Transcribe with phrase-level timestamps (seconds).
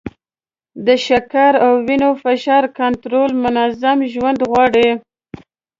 [0.85, 4.89] د شکر او وینې فشار کنټرول منظم ژوند غواړي.